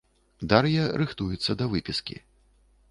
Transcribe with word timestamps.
Дар'я 0.53 0.85
рыхтуецца 1.01 1.51
да 1.61 1.65
выпіскі. 1.77 2.15